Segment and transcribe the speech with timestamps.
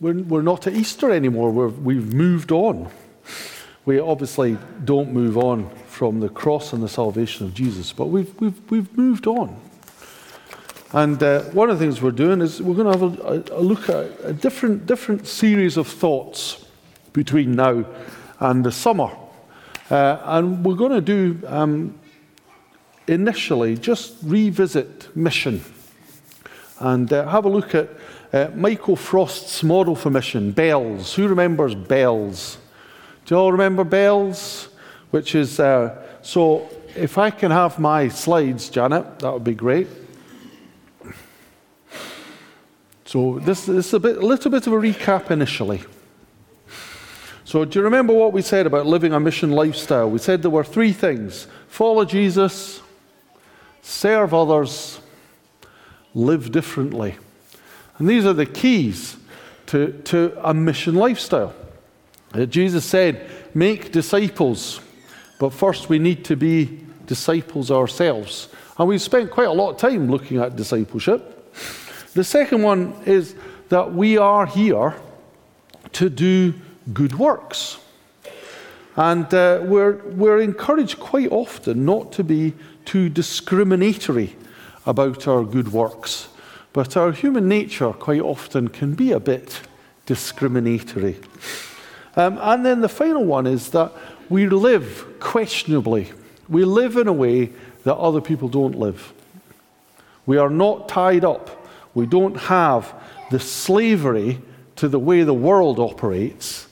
[0.00, 1.50] we're, we're not at Easter anymore.
[1.50, 2.90] We're, we've moved on.
[3.84, 8.38] We obviously don't move on from the cross and the salvation of Jesus, but we've,
[8.40, 9.60] we've, we've moved on.
[10.92, 13.60] And uh, one of the things we're doing is we're going to have a, a,
[13.60, 16.64] look at a different, different series of thoughts
[17.12, 17.84] between now
[18.40, 19.10] and the summer.
[19.90, 21.98] Uh, and we're going to do um,
[23.08, 25.64] initially just revisit mission
[26.80, 27.88] and uh, have a look at
[28.32, 31.14] uh, Michael Frost's model for mission, Bells.
[31.14, 32.58] Who remembers Bells?
[33.24, 34.68] Do you all remember Bells?
[35.10, 39.88] Which is, uh, so if I can have my slides, Janet, that would be great.
[43.04, 45.82] So this, this is a, bit, a little bit of a recap initially.
[47.44, 50.10] So do you remember what we said about living a mission lifestyle?
[50.10, 52.82] We said there were three things follow Jesus,
[53.82, 54.98] serve others,
[56.12, 57.16] live differently.
[57.98, 59.16] And these are the keys
[59.66, 61.54] to, to a mission lifestyle.
[62.32, 64.80] Uh, Jesus said, Make disciples,
[65.38, 68.48] but first we need to be disciples ourselves.
[68.78, 71.54] And we've spent quite a lot of time looking at discipleship.
[72.12, 73.34] The second one is
[73.70, 74.94] that we are here
[75.92, 76.54] to do
[76.92, 77.78] good works.
[78.96, 82.54] And uh, we're, we're encouraged quite often not to be
[82.84, 84.36] too discriminatory
[84.86, 86.28] about our good works.
[86.76, 89.62] But our human nature quite often can be a bit
[90.04, 91.16] discriminatory.
[92.16, 93.92] Um, and then the final one is that
[94.28, 96.12] we live questionably.
[96.50, 97.46] We live in a way
[97.84, 99.14] that other people don't live.
[100.26, 101.66] We are not tied up.
[101.94, 102.94] We don't have
[103.30, 104.42] the slavery
[104.76, 106.66] to the way the world operates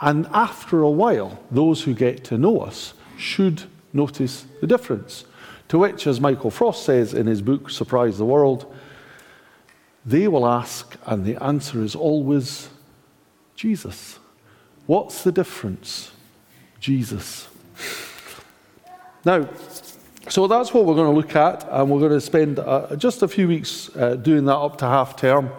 [0.00, 5.26] and after a while, those who get to know us should notice the difference.
[5.68, 8.74] To which, as Michael Frost says in his book, Surprise the World,
[10.04, 12.68] they will ask, and the answer is always
[13.54, 14.18] Jesus.
[14.86, 16.12] What's the difference?
[16.80, 17.48] Jesus.
[19.24, 19.48] Now,
[20.28, 23.22] so that's what we're going to look at, and we're going to spend uh, just
[23.22, 25.50] a few weeks uh, doing that up to half term,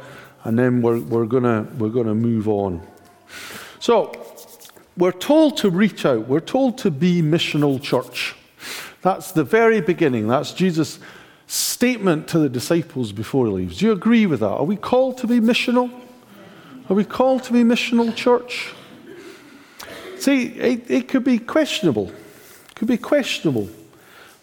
[0.43, 2.85] and then we're, we're going we're to move on.
[3.79, 4.11] So,
[4.97, 8.35] we're told to reach out, we're told to be missional church.
[9.01, 10.27] That's the very beginning.
[10.27, 10.99] That's Jesus'
[11.51, 13.79] statement to the disciples before he leaves.
[13.79, 14.51] Do you agree with that?
[14.51, 15.91] Are we called to be missional?
[16.89, 18.73] Are we called to be missional church?
[20.17, 22.07] See, it, it could be questionable.
[22.07, 23.67] It could be questionable.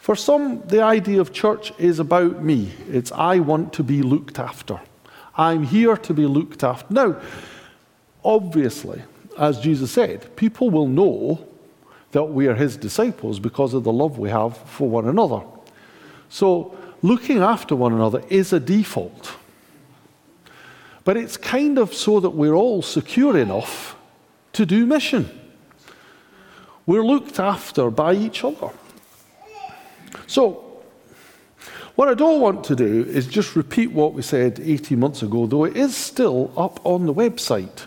[0.00, 2.72] For some, the idea of church is about me.
[2.90, 4.78] It's I want to be looked after.
[5.34, 6.92] I'm here to be looked after.
[6.92, 7.20] Now,
[8.22, 9.00] obviously,
[9.38, 11.46] as Jesus said, people will know
[12.12, 15.40] that we are his disciples because of the love we have for one another.
[16.28, 19.36] So, looking after one another is a default.
[21.04, 23.96] But it's kind of so that we're all secure enough
[24.52, 25.30] to do mission.
[26.86, 28.70] We're looked after by each other.
[30.26, 30.64] So,
[31.94, 35.46] what I don't want to do is just repeat what we said 18 months ago,
[35.46, 37.86] though it is still up on the website.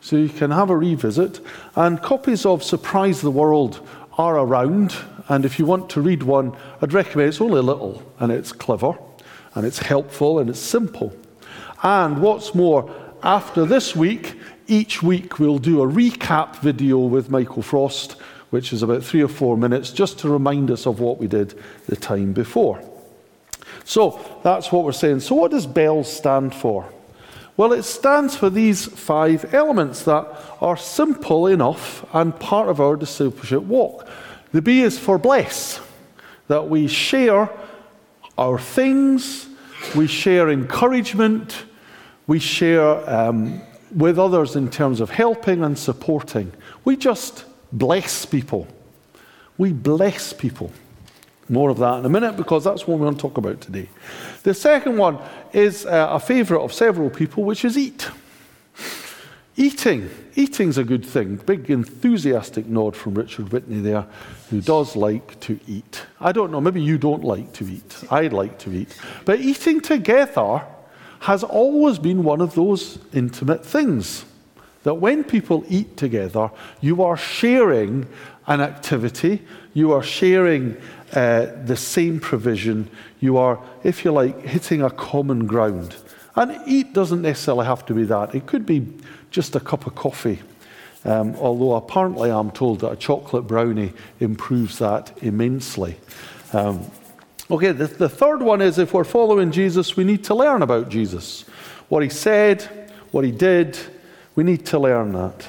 [0.00, 1.40] So you can have a revisit.
[1.76, 3.86] And copies of Surprise the World
[4.18, 4.94] are around.
[5.28, 8.52] And if you want to read one, I'd recommend it's only a little and it's
[8.52, 8.98] clever
[9.54, 11.14] and it's helpful and it's simple.
[11.82, 12.90] And what's more,
[13.22, 18.12] after this week, each week we'll do a recap video with Michael Frost,
[18.50, 21.58] which is about three or four minutes, just to remind us of what we did
[21.86, 22.82] the time before.
[23.84, 25.20] So that's what we're saying.
[25.20, 26.90] So, what does BELL stand for?
[27.56, 30.26] Well, it stands for these five elements that
[30.60, 34.08] are simple enough and part of our discipleship walk.
[34.52, 35.80] The B is for bless,
[36.48, 37.48] that we share
[38.36, 39.48] our things,
[39.94, 41.64] we share encouragement,
[42.26, 43.60] we share um,
[43.94, 46.52] with others in terms of helping and supporting.
[46.84, 48.66] We just bless people.
[49.58, 50.72] We bless people.
[51.48, 53.88] More of that in a minute because that's what we want to talk about today.
[54.42, 55.18] The second one
[55.52, 58.08] is uh, a favourite of several people, which is eat.
[59.56, 60.10] Eating.
[60.34, 61.36] Eating's a good thing.
[61.36, 64.06] Big enthusiastic nod from Richard Whitney there,
[64.50, 66.02] who does like to eat.
[66.20, 68.04] I don't know, maybe you don't like to eat.
[68.10, 68.98] I like to eat.
[69.24, 70.64] But eating together
[71.20, 74.24] has always been one of those intimate things.
[74.82, 76.50] That when people eat together,
[76.80, 78.06] you are sharing
[78.46, 79.42] an activity,
[79.72, 80.76] you are sharing
[81.14, 82.90] uh, the same provision.
[83.20, 85.96] You are, if you like, hitting a common ground.
[86.36, 88.34] And eat doesn't necessarily have to be that.
[88.34, 88.86] It could be
[89.30, 90.42] just a cup of coffee.
[91.04, 95.96] Um, although apparently I'm told that a chocolate brownie improves that immensely.
[96.52, 96.90] Um,
[97.50, 100.88] okay, the, the third one is if we're following Jesus, we need to learn about
[100.88, 101.42] Jesus.
[101.88, 103.78] What he said, what he did,
[104.36, 105.46] We need to learn that.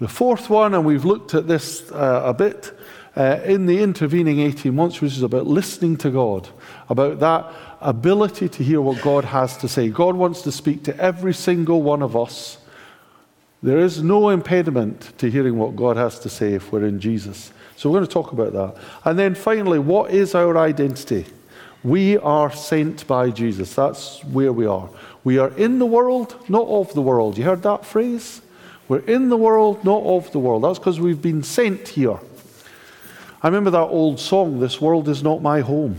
[0.00, 2.72] The fourth one, and we've looked at this uh, a bit
[3.16, 6.48] uh, in the intervening 18 months, which is about listening to God,
[6.88, 9.88] about that ability to hear what God has to say.
[9.88, 12.58] God wants to speak to every single one of us.
[13.62, 17.52] There is no impediment to hearing what God has to say if we're in Jesus.
[17.76, 18.76] So we're going to talk about that.
[19.04, 21.24] And then finally, what is our identity?
[21.82, 23.74] We are sent by Jesus.
[23.74, 24.88] That's where we are.
[25.24, 27.38] We are in the world, not of the world.
[27.38, 28.42] You heard that phrase?
[28.88, 30.64] We're in the world, not of the world.
[30.64, 32.18] That's because we've been sent here.
[33.42, 35.98] I remember that old song, This World Is Not My Home.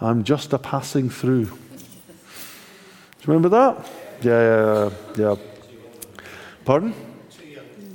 [0.00, 1.44] I'm just a passing through.
[1.44, 3.90] Do you remember that?
[4.22, 5.36] Yeah, yeah, yeah.
[6.64, 6.94] Pardon?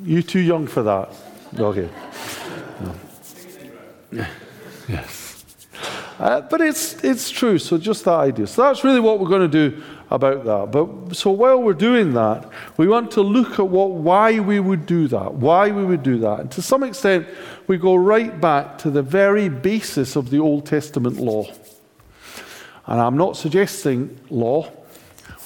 [0.03, 1.09] You too young for that?
[1.59, 1.89] Okay.
[4.11, 4.25] No.
[4.89, 5.45] Yes.
[6.19, 8.45] Uh, but it's, it's true, so just that idea.
[8.47, 10.71] So that's really what we're going to do about that.
[10.71, 14.85] But so while we're doing that, we want to look at what, why we would
[14.85, 16.39] do that, why we would do that.
[16.39, 17.27] And to some extent,
[17.67, 21.45] we go right back to the very basis of the Old Testament law.
[22.85, 24.71] And I'm not suggesting law.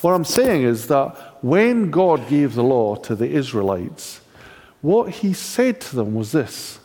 [0.01, 4.21] What I'm saying is that when God gave the law to the Israelites,
[4.81, 6.79] what he said to them was this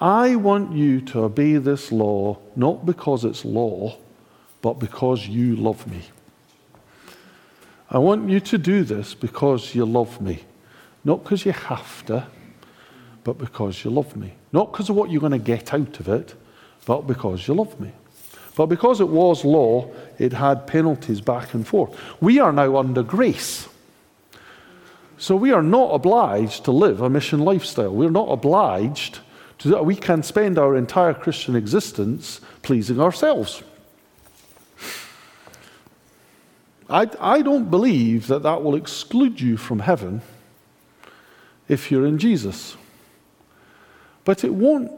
[0.00, 3.96] I want you to obey this law not because it's law,
[4.60, 6.02] but because you love me.
[7.92, 10.40] I want you to do this because you love me.
[11.04, 12.26] Not because you have to,
[13.22, 14.32] but because you love me.
[14.50, 16.34] Not because of what you're going to get out of it,
[16.86, 17.92] but because you love me.
[18.56, 21.98] But because it was law, it had penalties back and forth.
[22.20, 23.68] We are now under grace.
[25.18, 27.94] So we are not obliged to live a mission lifestyle.
[27.94, 29.20] We're not obliged
[29.58, 29.84] to that.
[29.84, 33.62] We can spend our entire Christian existence pleasing ourselves.
[36.92, 40.20] I, I don't believe that that will exclude you from heaven
[41.66, 42.76] if you're in Jesus.
[44.24, 44.92] But it won't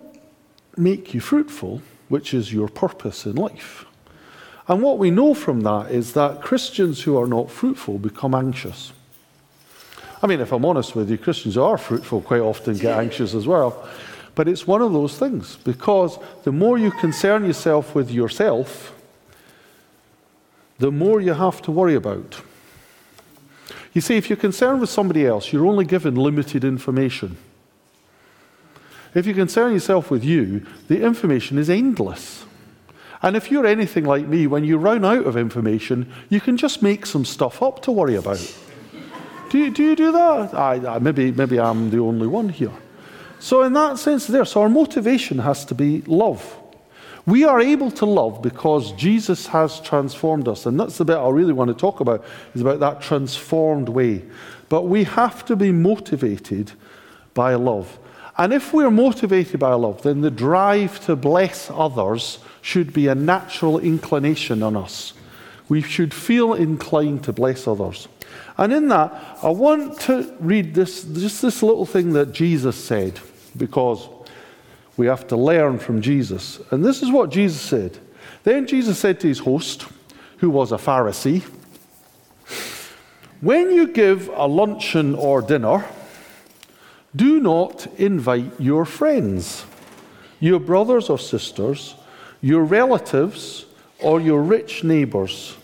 [0.76, 3.86] make you fruitful which is your purpose in life.
[4.66, 8.92] And what we know from that is that Christians who are not fruitful become anxious.
[10.22, 13.34] I mean, if I'm honest with you, Christians who are fruitful quite often get anxious
[13.34, 13.88] as well.
[14.34, 18.93] But it's one of those things because the more you concern yourself with yourself,
[20.78, 22.42] the more you have to worry about.
[23.92, 27.36] You see, if you're concerned with somebody else, you're only given limited information.
[29.14, 32.44] If you concern yourself with you, the information is endless.
[33.22, 36.82] And if you're anything like me, when you run out of information, you can just
[36.82, 38.54] make some stuff up to worry about.
[39.50, 40.52] do, you, do you do that?
[40.52, 42.72] I, I, maybe, maybe I'm the only one here.
[43.38, 46.56] So, in that sense, there, so our motivation has to be love.
[47.26, 50.66] We are able to love because Jesus has transformed us.
[50.66, 52.24] And that's the bit I really want to talk about,
[52.54, 54.22] is about that transformed way.
[54.68, 56.72] But we have to be motivated
[57.32, 57.98] by love.
[58.36, 63.14] And if we're motivated by love, then the drive to bless others should be a
[63.14, 65.12] natural inclination on us.
[65.68, 68.08] We should feel inclined to bless others.
[68.58, 73.18] And in that, I want to read this, just this little thing that Jesus said,
[73.56, 74.08] because
[74.96, 76.60] we have to learn from Jesus.
[76.70, 77.98] And this is what Jesus said.
[78.44, 79.86] Then Jesus said to his host,
[80.38, 81.42] who was a Pharisee,
[83.40, 85.84] When you give a luncheon or dinner,
[87.16, 89.64] do not invite your friends,
[90.40, 91.94] your brothers or sisters,
[92.40, 93.66] your relatives,
[94.00, 95.56] or your rich neighbors.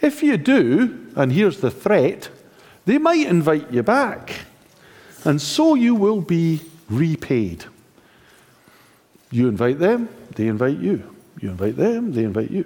[0.00, 2.30] If you do, and here's the threat,
[2.86, 4.32] they might invite you back,
[5.24, 7.64] and so you will be repaid.
[9.30, 11.14] You invite them, they invite you.
[11.40, 12.64] You invite them, they invite you.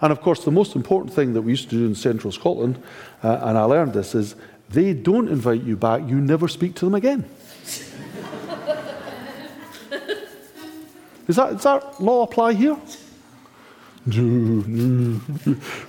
[0.00, 2.82] And of course, the most important thing that we used to do in central Scotland,
[3.22, 4.34] uh, and I learned this, is
[4.70, 7.24] they don't invite you back, you never speak to them again.
[11.26, 12.76] Is that, does that law apply here?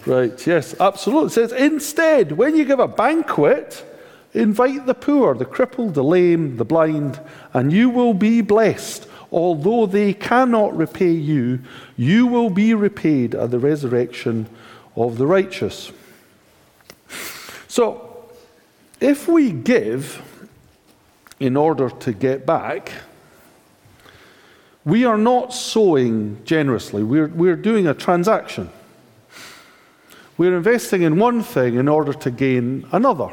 [0.06, 1.28] right, yes, absolutely.
[1.28, 3.84] It says, instead, when you give a banquet,
[4.34, 7.20] invite the poor, the crippled, the lame, the blind,
[7.54, 9.10] and you will be blessed.
[9.32, 11.60] Although they cannot repay you,
[11.98, 14.48] you will be repaid at the resurrection
[14.96, 15.92] of the righteous.
[17.68, 18.26] So,
[19.02, 20.22] if we give
[21.40, 22.92] in order to get back,
[24.86, 27.04] we are not sowing generously.
[27.04, 28.70] We're, we're doing a transaction.
[30.38, 33.30] We're investing in one thing in order to gain another.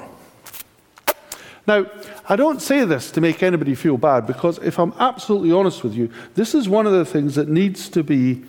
[1.67, 1.87] Now,
[2.29, 5.95] I don't say this to make anybody feel bad because if I'm absolutely honest with
[5.95, 8.45] you, this is one of the things that needs to be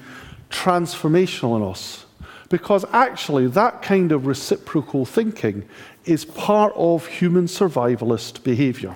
[0.50, 2.06] transformational in us.
[2.50, 5.68] Because actually, that kind of reciprocal thinking
[6.06, 8.96] is part of human survivalist behavior.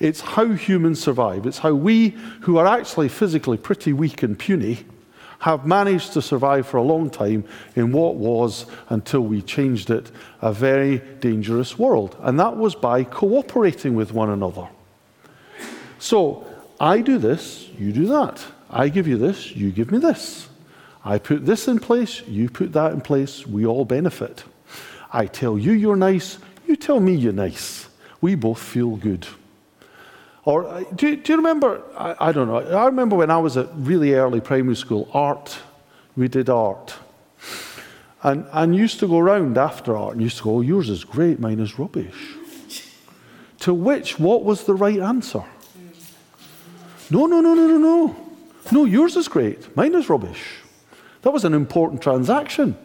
[0.00, 1.46] It's how humans survive.
[1.46, 4.84] It's how we, who are actually physically pretty weak and puny,
[5.46, 7.44] have managed to survive for a long time
[7.76, 10.10] in what was, until we changed it,
[10.42, 12.16] a very dangerous world.
[12.18, 14.66] And that was by cooperating with one another.
[16.00, 16.44] So,
[16.80, 18.44] I do this, you do that.
[18.68, 20.48] I give you this, you give me this.
[21.04, 24.42] I put this in place, you put that in place, we all benefit.
[25.12, 27.88] I tell you you're nice, you tell me you're nice.
[28.20, 29.28] We both feel good.
[30.46, 31.82] Or uh, do do you remember?
[31.98, 32.58] I, I, don't know.
[32.58, 35.58] I remember when I was at really early primary school, art,
[36.16, 36.94] we did art.
[38.22, 41.04] And, and used to go around after art and used to go, oh, yours is
[41.04, 42.34] great, mine is rubbish.
[43.60, 45.44] to which, what was the right answer?
[47.10, 48.16] No, no, no, no, no, no.
[48.72, 50.42] No, yours is great, mine is rubbish.
[51.22, 52.76] That was an important transaction.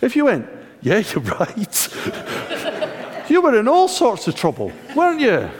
[0.00, 0.48] If you went,
[0.82, 1.88] yeah, you're right,
[3.28, 5.50] you were in all sorts of trouble, weren't you?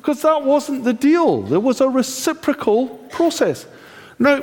[0.00, 1.42] Because that wasn't the deal.
[1.42, 3.66] There was a reciprocal process.
[4.18, 4.42] Now,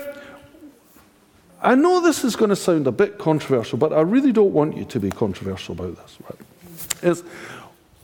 [1.64, 4.78] I know this is going to sound a bit controversial, but I really don't want
[4.78, 6.18] you to be controversial about this.
[7.02, 7.24] Right?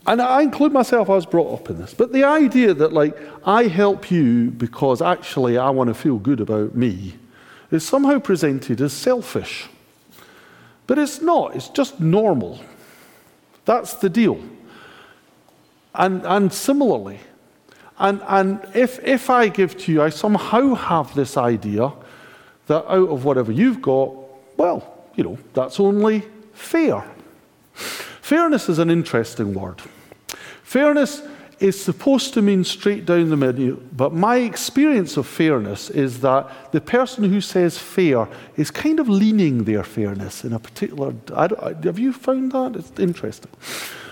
[0.07, 3.15] and I include myself, I was brought up in this, but the idea that, like,
[3.45, 7.13] I help you because actually I want to feel good about me
[7.69, 9.67] is somehow presented as selfish.
[10.88, 12.60] But it's not, it's just normal.
[13.65, 14.41] That's the deal.
[15.93, 17.19] And, and similarly,
[18.03, 21.93] and, and if, if I give to you, I somehow have this idea
[22.67, 24.13] that out of whatever you've got,
[24.57, 27.05] well, you know, that's only fair.
[27.74, 29.81] Fairness is an interesting word.
[30.63, 31.22] Fairness
[31.62, 36.74] is supposed to mean straight down the middle, but my experience of fairness is that
[36.74, 41.13] the person who says fair is kind of leaning their fairness in a particular.
[41.33, 42.75] have you found that?
[42.75, 43.51] It's interesting.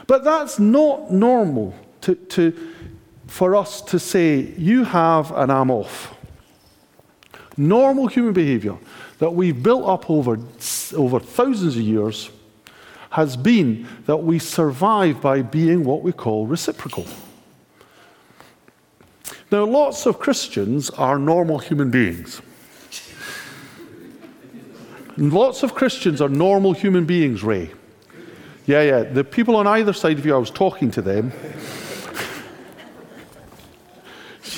[0.08, 2.72] But that's not normal to, to
[3.32, 6.14] for us to say, you have and I'm off.
[7.56, 8.78] Normal human behavior
[9.20, 10.38] that we've built up over,
[10.98, 12.30] over thousands of years
[13.12, 17.06] has been that we survive by being what we call reciprocal.
[19.50, 22.42] Now, lots of Christians are normal human beings.
[25.16, 27.72] lots of Christians are normal human beings, Ray.
[28.66, 29.04] Yeah, yeah.
[29.04, 31.32] The people on either side of you, I was talking to them.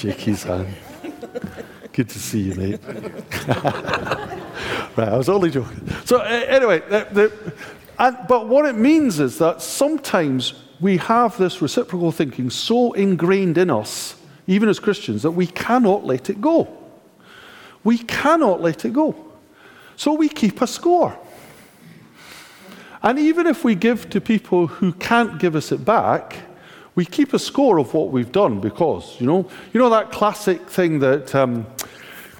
[0.04, 0.68] Shake his hand.
[1.94, 2.80] Good to see you, mate.
[3.48, 5.88] right, I was only joking.
[6.04, 7.54] So, uh, anyway, the, the,
[7.98, 13.58] and, but what it means is that sometimes we have this reciprocal thinking so ingrained
[13.58, 16.68] in us, even as Christians, that we cannot let it go.
[17.86, 19.16] We cannot let it go.
[19.96, 21.18] So we keep a score.
[23.02, 26.40] And even if we give to people who can't give us it back,
[26.96, 30.70] we keep a score of what we've done because, you know, you know that classic
[30.70, 31.66] thing that, um,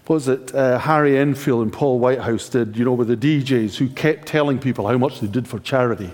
[0.08, 3.88] was it uh, Harry Enfield and Paul Whitehouse did, you know, with the DJs who
[3.90, 6.12] kept telling people how much they did for charity.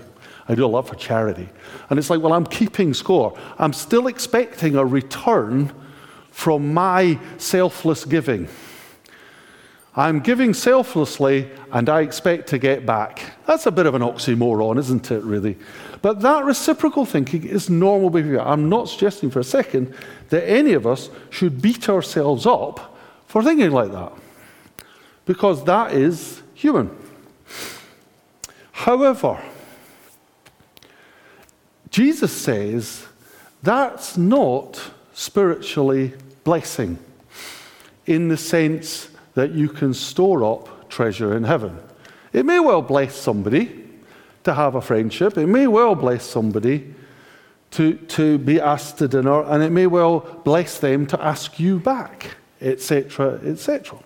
[0.48, 1.48] I do a lot for charity.
[1.90, 3.36] And it's like, well, I'm keeping score.
[3.58, 5.72] I'm still expecting a return
[6.30, 8.48] from my selfless giving.
[9.96, 13.34] I'm giving selflessly and I expect to get back.
[13.46, 15.58] That's a bit of an oxymoron, isn't it, really?
[16.02, 18.40] But that reciprocal thinking is normal behavior.
[18.40, 19.94] I'm not suggesting for a second
[20.30, 24.12] that any of us should beat ourselves up for thinking like that,
[25.26, 26.90] because that is human.
[28.72, 29.40] However,
[31.90, 33.06] Jesus says
[33.62, 34.80] that's not
[35.12, 36.14] spiritually
[36.44, 36.98] blessing
[38.06, 41.78] in the sense that you can store up treasure in heaven.
[42.32, 43.79] It may well bless somebody,
[44.44, 45.36] to have a friendship.
[45.36, 46.94] It may well bless somebody
[47.72, 51.78] to, to be asked to dinner, and it may well bless them to ask you
[51.78, 53.98] back, etc., etc.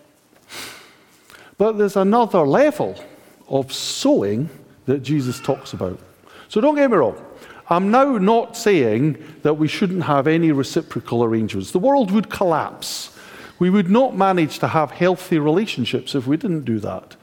[1.57, 2.97] But there's another level
[3.49, 4.51] of sowing
[4.87, 5.99] that Jesus talks about.
[6.49, 7.23] So don't get me wrong.
[7.71, 11.71] I'm now not saying that we shouldn't have any reciprocal arrangements.
[11.71, 13.17] The world would collapse.
[13.59, 17.17] We would not manage to have healthy relationships if we didn't do that.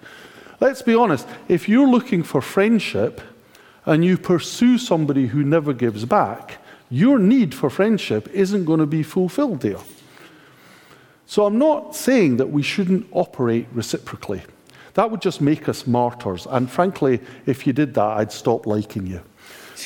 [0.62, 3.20] Let's be honest, if you're looking for friendship
[3.86, 6.60] and you pursue somebody who never gives back,
[6.92, 9.80] your need for friendship isn't going to be fulfilled there.
[11.26, 14.44] So I'm not saying that we shouldn't operate reciprocally.
[14.94, 16.46] That would just make us martyrs.
[16.46, 19.22] And frankly, if you did that, I'd stop liking you.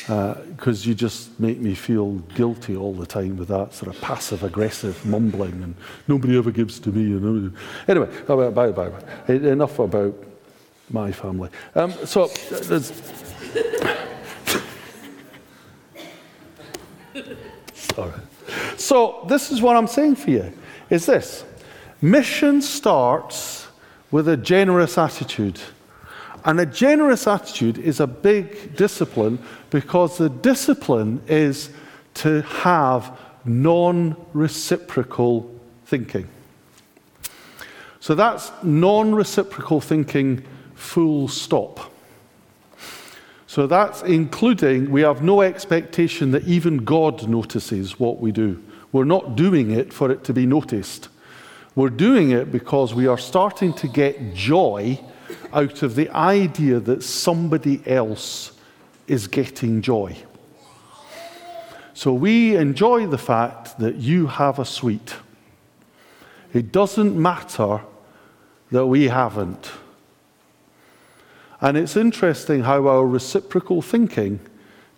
[0.08, 4.02] Because uh, you just make me feel guilty all the time with that sort of
[4.02, 5.76] passive aggressive mumbling and
[6.10, 7.54] nobody ever gives to me.
[7.88, 10.35] Anyway, bye, bye, bye, enough about
[10.90, 11.50] my family.
[11.74, 12.92] Um, so there's.
[17.74, 18.14] Sorry.
[18.78, 20.54] So this is what I'm saying for you:
[20.90, 21.44] is this
[22.02, 23.68] mission starts
[24.12, 25.60] with a generous attitude.
[26.46, 29.40] And a generous attitude is a big discipline
[29.72, 31.72] because the discipline is
[32.16, 35.52] to have non reciprocal
[35.86, 36.28] thinking.
[38.00, 40.46] So that's non reciprocal thinking,
[40.76, 41.92] full stop.
[43.48, 48.62] So that's including, we have no expectation that even God notices what we do.
[48.92, 51.10] We're not doing it for it to be noticed.
[51.76, 55.00] We're doing it because we are starting to get joy
[55.54, 58.52] out of the idea that somebody else
[59.08, 60.18] is getting joy.
[61.94, 65.16] So we enjoy the fact that you have a sweet.
[66.54, 67.82] It doesn't matter
[68.72, 69.72] that we haven't.
[71.62, 74.40] And it's interesting how our reciprocal thinking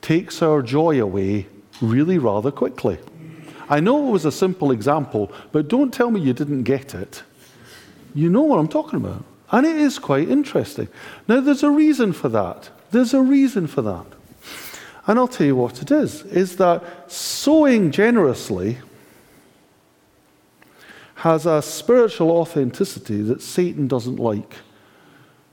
[0.02, 1.48] takes our joy away
[1.82, 2.98] really rather quickly.
[3.70, 7.24] I know it was a simple example, but don't tell me you didn't get it.
[8.16, 9.24] You know what I'm talking about.
[9.52, 10.88] And it is quite interesting.
[11.28, 12.70] Now, there's a reason for that.
[12.92, 14.06] There's a reason for that.
[15.06, 18.80] And I'll tell you what it is is that sowing generously
[21.16, 24.56] has a spiritual authenticity that Satan doesn't like.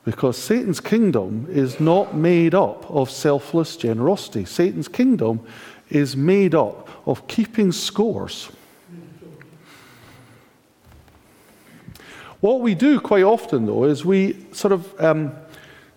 [0.04, 4.44] Because Satan's kingdom is not made up of selfless generosity.
[4.44, 5.40] Satan's kingdom
[5.88, 8.50] is made up of keeping scores.
[12.40, 15.32] What we do quite often, though, is we sort of, um,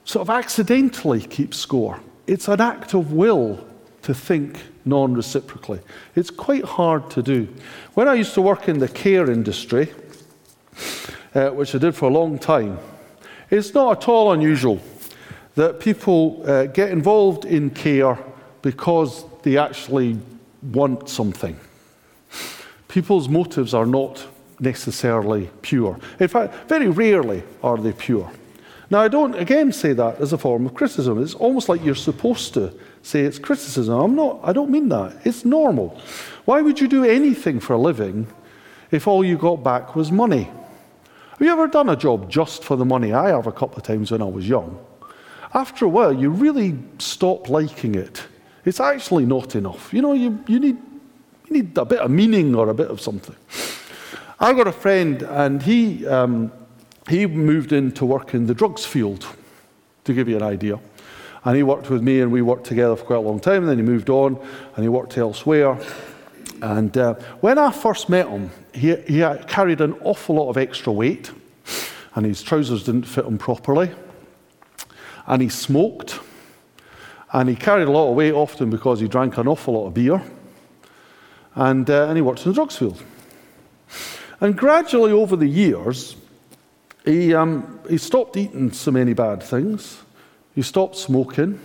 [0.05, 1.99] sort of accidentally keep score.
[2.25, 3.65] It's an act of will
[4.03, 5.81] to think non reciprocally.
[6.15, 7.49] It's quite hard to do.
[7.95, 9.93] When I used to work in the care industry,
[11.35, 12.79] uh, which I did for a long time,
[13.49, 14.81] it's not at all unusual
[15.55, 18.17] that people uh, get involved in care
[18.61, 20.19] because they actually
[20.61, 21.59] want something.
[22.87, 24.25] People's motives are not
[24.59, 25.99] necessarily pure.
[26.19, 28.29] In fact, very rarely are they pure.
[28.89, 31.21] Now, I don't again say that as a form of criticism.
[31.21, 33.93] It's almost like you're supposed to say it's criticism.
[33.93, 35.17] I'm not, I don't mean that.
[35.25, 35.99] It's normal.
[36.45, 38.27] Why would you do anything for a living
[38.91, 40.49] if all you got back was money?
[41.37, 43.13] Have you ever done a job just for the money?
[43.13, 44.83] I have a couple of times when I was young.
[45.53, 48.23] After a while, you really stop liking it.
[48.65, 49.93] It's actually not enough.
[49.93, 50.77] You know, you, you, need,
[51.45, 53.35] you need a bit of meaning or a bit of something.
[54.39, 56.51] I got a friend, and he, um,
[57.07, 59.27] he moved in to work in the drugs field,
[60.05, 60.79] to give you an idea.
[61.45, 63.61] And he worked with me, and we worked together for quite a long time.
[63.61, 64.43] And then he moved on,
[64.75, 65.77] and he worked elsewhere.
[66.61, 70.91] And uh, when I first met him, he, he carried an awful lot of extra
[70.91, 71.31] weight,
[72.15, 73.91] and his trousers didn't fit him properly.
[75.27, 76.19] And he smoked,
[77.33, 79.93] and he carried a lot of weight often because he drank an awful lot of
[79.93, 80.21] beer.
[81.55, 83.03] And, uh, and he worked in the drugs field.
[84.39, 86.15] And gradually over the years,
[87.03, 90.03] he, um, he stopped eating so many bad things.
[90.53, 91.59] He stopped smoking.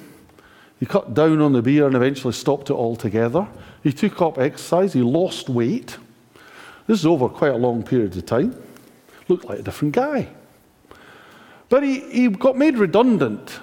[0.83, 3.47] He cut down on the beer and eventually stopped it altogether.
[3.85, 4.93] He took up exercise.
[4.93, 5.97] He lost weight.
[6.89, 8.61] This is over quite a long period of time.
[9.29, 10.27] Looked like a different guy.
[11.69, 13.61] But he, he got made redundant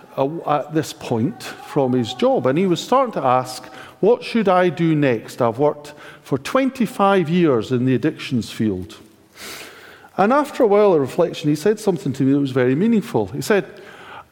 [0.47, 3.65] at this point from his job, and he was starting to ask,
[3.99, 5.41] What should I do next?
[5.41, 8.95] I've worked for 25 years in the addictions field.
[10.15, 13.27] And after a while of reflection, he said something to me that was very meaningful.
[13.27, 13.78] He said,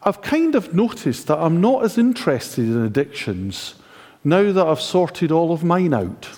[0.07, 3.75] I've kind of noticed that I'm not as interested in addictions
[4.23, 6.29] now that I've sorted all of mine out.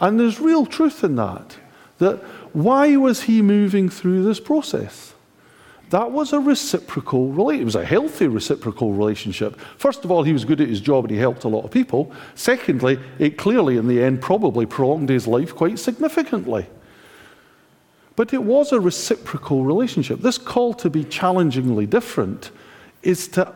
[0.00, 1.58] and there's real truth in that.
[1.98, 2.16] That
[2.52, 5.14] why was he moving through this process?
[5.90, 7.62] That was a reciprocal relationship.
[7.62, 9.60] It was a healthy reciprocal relationship.
[9.78, 11.70] First of all, he was good at his job and he helped a lot of
[11.70, 12.12] people.
[12.34, 16.66] Secondly, it clearly, in the end, probably prolonged his life quite significantly.
[18.16, 20.20] But it was a reciprocal relationship.
[20.20, 22.50] This call to be challengingly different
[23.02, 23.52] is to,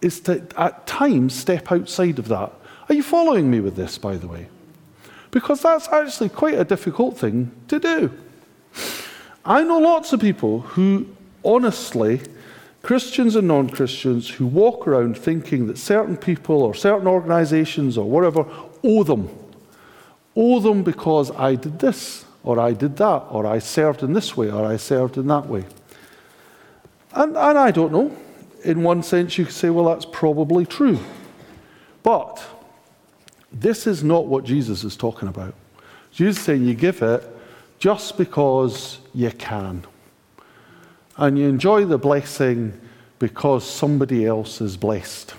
[0.00, 2.52] is to at times, step outside of that.
[2.88, 4.48] Are you following me with this, by the way?
[5.32, 8.12] because that's actually quite a difficult thing to do.
[9.44, 11.08] I know lots of people who
[11.44, 12.20] honestly,
[12.82, 18.08] Christians and non Christians, who walk around thinking that certain people or certain organizations or
[18.08, 18.46] whatever
[18.84, 19.28] owe them.
[20.36, 24.36] Owe them because I did this, or I did that, or I served in this
[24.36, 25.64] way, or I served in that way.
[27.12, 28.16] And, and I don't know.
[28.64, 30.98] In one sense, you could say, well, that's probably true.
[32.02, 32.42] But
[33.52, 35.54] this is not what Jesus is talking about.
[36.10, 37.24] Jesus is saying you give it
[37.78, 39.84] just because you can.
[41.16, 42.78] and you enjoy the blessing
[43.18, 45.34] because somebody else is blessed.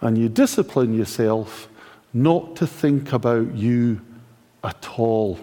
[0.00, 1.68] And you discipline yourself
[2.14, 4.00] not to think about you
[4.62, 5.38] at all.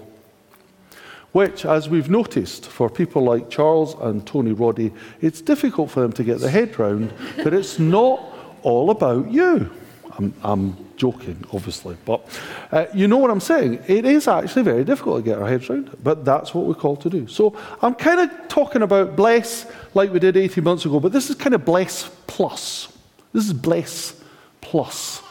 [1.35, 6.13] Which, as we've noticed, for people like Charles and Tony Roddy, it's difficult for them
[6.13, 8.23] to get their head round that it's not
[8.63, 9.69] all about you.
[10.17, 12.25] I'm, I'm joking, obviously, but
[12.71, 13.83] uh, you know what I'm saying.
[13.85, 17.01] It is actually very difficult to get our heads around but that's what we're called
[17.01, 17.27] to do.
[17.27, 21.29] So I'm kind of talking about bless like we did 18 months ago, but this
[21.29, 22.97] is kind of bless plus.
[23.33, 24.21] This is bless
[24.61, 25.21] plus.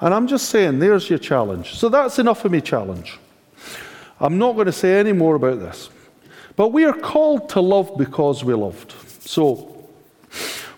[0.00, 1.74] And I'm just saying, there's your challenge.
[1.74, 3.20] So that's enough of me challenge.
[4.20, 5.90] I'm not going to say any more about this.
[6.56, 8.94] But we are called to love because we're loved.
[9.20, 9.88] So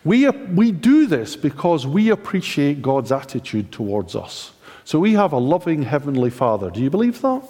[0.05, 4.53] we, we do this because we appreciate God's attitude towards us.
[4.85, 6.71] So we have a loving Heavenly Father.
[6.71, 7.43] Do you believe that?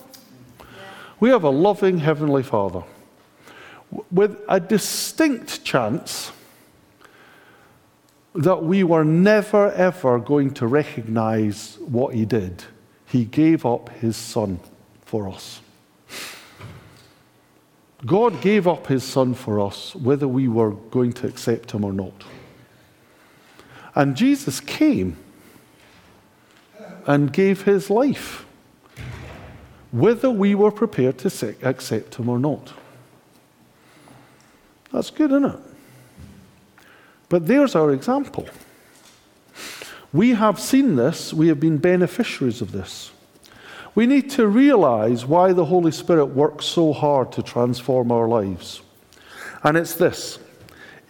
[1.21, 2.83] We have a loving Heavenly Father
[4.11, 6.33] with a distinct chance
[8.35, 12.65] that we were never ever going to recognize what He did.
[13.07, 14.61] He gave up His Son
[15.03, 15.61] for us.
[18.05, 21.93] God gave up his son for us, whether we were going to accept him or
[21.93, 22.25] not.
[23.95, 25.17] And Jesus came
[27.07, 28.45] and gave his life,
[29.93, 32.75] whether we were prepared to accept him or not.
[34.93, 35.59] That's good, isn't it?
[37.29, 38.47] But there's our example.
[40.13, 43.11] We have seen this, we have been beneficiaries of this
[43.97, 48.83] we need to realize why the Holy Spirit works so hard to transform our lives.
[49.65, 50.39] And it's this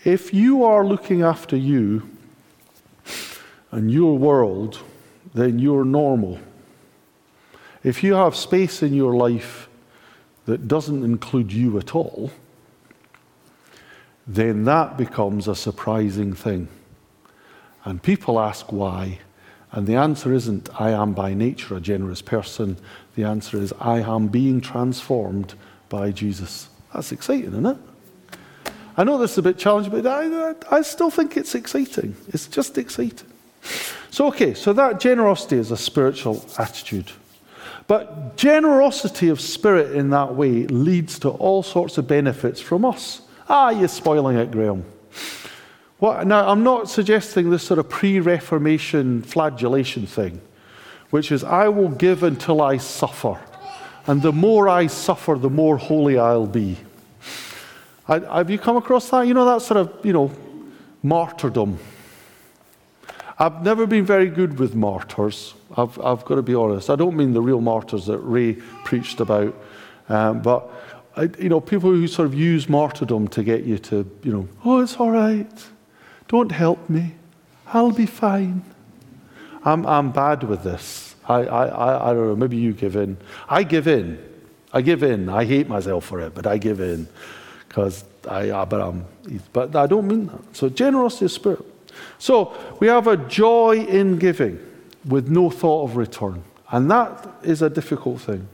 [0.04, 2.08] if you are looking after you
[3.72, 4.78] and your world,
[5.34, 6.38] then you're normal.
[7.82, 9.68] If you have space in your life
[10.44, 12.30] that doesn't include you at all,
[14.28, 16.68] then that becomes a surprising thing.
[17.84, 19.20] And people ask why,
[19.72, 22.76] and the answer isn't, I am by nature a generous person.
[23.14, 25.54] The answer is, I am being transformed
[25.88, 26.68] by Jesus.
[26.94, 27.76] That's exciting, isn't it?
[28.96, 32.16] I know this is a bit challenging, but I, I, still think it's exciting.
[32.28, 33.28] It's just exciting.
[34.10, 37.12] So, okay, so that generosity is a spiritual attitude.
[37.86, 43.20] But generosity of spirit in that way leads to all sorts of benefits from us.
[43.48, 44.84] Ah, you're spoiling it, Graeme.
[45.98, 50.40] What, now, I'm not suggesting this sort of pre Reformation flagellation thing,
[51.10, 53.40] which is I will give until I suffer.
[54.06, 56.76] And the more I suffer, the more holy I'll be.
[58.08, 59.26] I, have you come across that?
[59.26, 60.30] You know, that sort of, you know,
[61.02, 61.78] martyrdom.
[63.38, 65.54] I've never been very good with martyrs.
[65.76, 66.88] I've, I've got to be honest.
[66.88, 68.54] I don't mean the real martyrs that Ray
[68.84, 69.54] preached about,
[70.08, 70.70] um, but
[71.16, 74.48] I, you know, people who sort of use martyrdom to get you to, you know,
[74.64, 75.66] oh, it's all right.
[76.28, 77.14] Don't help me.
[77.66, 78.64] I'll be fine.
[79.64, 81.14] I'm, I'm bad with this.
[81.28, 83.16] I, I, I don't know, maybe you give in.
[83.48, 84.22] I give in.
[84.72, 85.28] I give in.
[85.28, 87.08] I hate myself for it, but I give in.
[87.68, 89.04] Because I, but, I'm,
[89.52, 90.56] but I don't mean that.
[90.56, 91.64] So generosity of spirit.
[92.18, 94.60] So we have a joy in giving
[95.04, 96.44] with no thought of return.
[96.70, 98.48] And that is a difficult thing.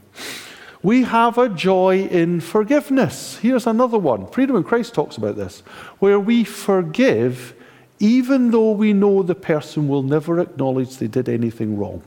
[0.81, 3.37] We have a joy in forgiveness.
[3.37, 4.27] Here's another one.
[4.27, 5.61] Freedom in Christ talks about this,
[5.99, 7.55] where we forgive
[8.03, 12.03] even though we know the person will never acknowledge they did anything wrong.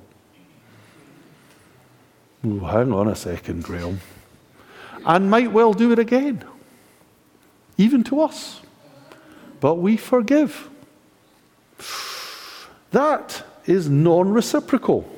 [2.44, 4.02] Ooh, hang on a second, Graeme.
[5.06, 6.44] And might well do it again,
[7.78, 8.60] even to us.
[9.60, 10.68] But we forgive.
[12.90, 15.10] That is non reciprocal.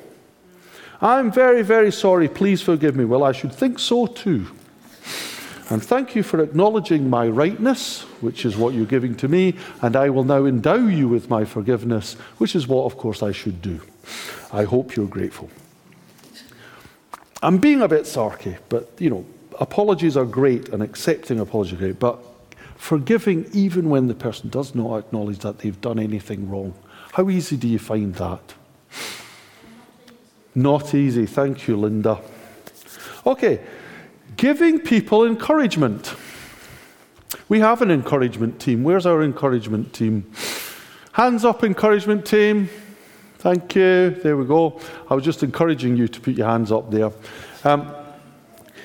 [1.01, 2.29] I'm very, very sorry.
[2.29, 3.03] Please forgive me.
[3.03, 4.47] Well, I should think so too.
[5.71, 9.95] And thank you for acknowledging my rightness, which is what you're giving to me, and
[9.95, 13.61] I will now endow you with my forgiveness, which is what, of course, I should
[13.61, 13.79] do.
[14.51, 15.49] I hope you're grateful.
[17.43, 19.25] I'm being a bit sarky, but you know,
[19.59, 22.19] apologies are great and accepting apologies are great, but
[22.75, 26.73] forgiving even when the person does not acknowledge that they've done anything wrong.
[27.13, 28.41] How easy do you find that?
[30.55, 31.25] Not easy.
[31.25, 32.19] Thank you, Linda.
[33.25, 33.61] Okay,
[34.39, 36.15] Giving people encouragement.
[37.49, 38.85] We have an encouragement team.
[38.85, 40.31] Where's our encouragement team?
[41.11, 42.69] Hands up, encouragement team.
[43.39, 44.11] Thank you.
[44.11, 44.79] There we go.
[45.09, 47.11] I was just encouraging you to put your hands up there.
[47.65, 47.93] Um,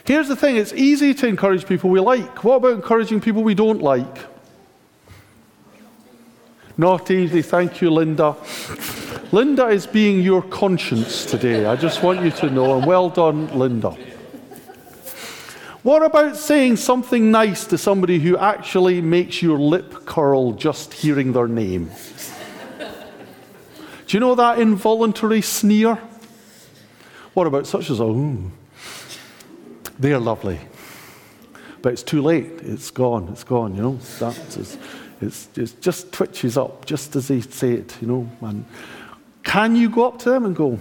[0.05, 2.43] here's the thing it's easy to encourage people we like.
[2.43, 4.27] What about encouraging people we don't like?
[6.77, 7.43] Not easy.
[7.43, 8.35] Thank you, Linda.
[9.31, 11.67] Linda is being your conscience today.
[11.67, 13.97] I just want you to know, and well done, Linda.
[15.85, 21.35] What about saying something nice to somebody who actually makes your lip curl just hearing
[21.35, 21.91] their name?
[22.79, 25.97] Do you know that involuntary sneer?
[27.35, 28.51] What about such as, oh,
[29.99, 30.59] they're lovely.
[31.83, 32.47] But it's too late.
[32.63, 33.29] It's gone.
[33.29, 33.99] It's gone, you know.
[34.19, 34.79] That's, it's,
[35.21, 38.31] it's, it just twitches up just as they say it, you know.
[38.41, 38.65] And
[39.43, 40.79] can you go up to them and go,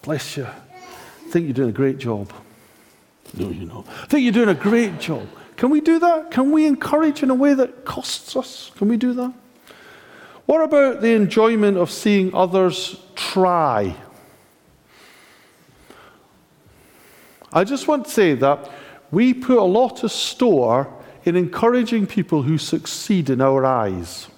[0.00, 2.32] bless you, I think you're doing a great job?
[3.34, 3.84] No, you know.
[4.02, 5.26] I think you're doing a great job.
[5.56, 6.30] Can we do that?
[6.30, 8.70] Can we encourage in a way that costs us?
[8.76, 9.32] Can we do that?
[10.44, 13.96] What about the enjoyment of seeing others try?
[17.52, 18.70] I just want to say that
[19.10, 20.92] we put a lot of store
[21.24, 24.28] in encouraging people who succeed in our eyes.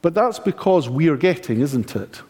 [0.00, 2.22] But that's because we are getting, isn't it?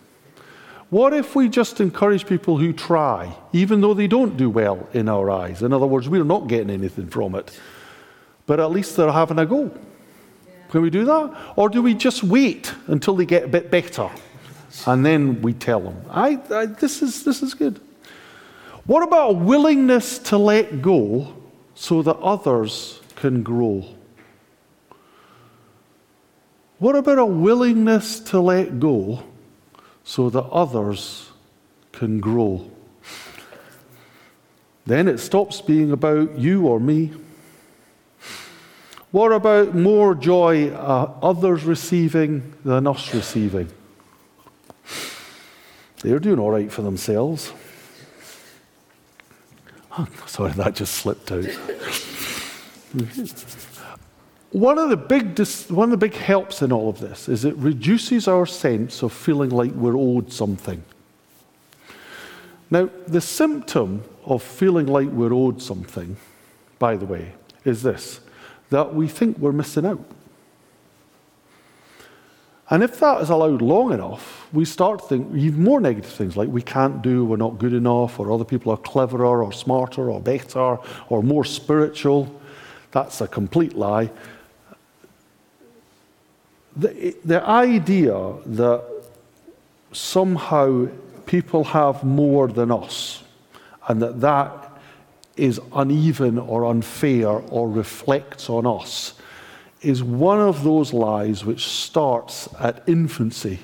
[0.90, 5.08] What if we just encourage people who try, even though they don't do well in
[5.08, 5.62] our eyes?
[5.62, 7.58] In other words, we're not getting anything from it,
[8.46, 9.70] but at least they're having a go.
[10.70, 11.36] Can we do that?
[11.56, 14.08] Or do we just wait until they get a bit better
[14.86, 16.00] and then we tell them?
[16.08, 17.80] I, I, this, is, this is good.
[18.86, 21.34] What about a willingness to let go
[21.74, 23.84] so that others can grow?
[26.78, 29.22] What about a willingness to let go
[30.08, 31.28] so that others
[31.92, 32.64] can grow?
[34.86, 37.12] Then it stops being about you or me.
[39.10, 43.68] What about more joy uh, others receiving than us receiving?
[46.00, 47.52] They're doing all right for themselves.
[50.26, 51.44] sorry, that just slipped out.
[54.52, 57.44] One of the big dis- one of the big helps in all of this is
[57.44, 60.82] it reduces our sense of feeling like we're owed something.
[62.70, 66.16] Now, the symptom of feeling like we're owed something,
[66.78, 67.32] by the way,
[67.64, 68.20] is this
[68.70, 70.04] that we think we're missing out.
[72.70, 76.36] And if that is allowed long enough, we start to think even more negative things
[76.36, 80.10] like we can't do, we're not good enough, or other people are cleverer or smarter
[80.10, 80.76] or better
[81.08, 82.40] or more spiritual.
[82.90, 84.10] That's a complete lie.
[86.78, 88.84] The, the idea that
[89.92, 90.88] somehow
[91.26, 93.22] people have more than us
[93.88, 94.78] and that that
[95.36, 99.14] is uneven or unfair or reflects on us
[99.82, 103.60] is one of those lies which starts at infancy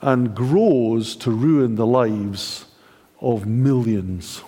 [0.00, 2.66] and grows to ruin the lives
[3.20, 4.42] of millions.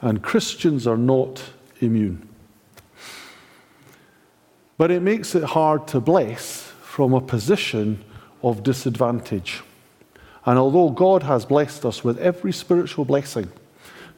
[0.00, 1.42] And Christians are not
[1.80, 2.27] immune.
[4.78, 8.02] But it makes it hard to bless from a position
[8.42, 9.62] of disadvantage.
[10.46, 13.50] And although God has blessed us with every spiritual blessing,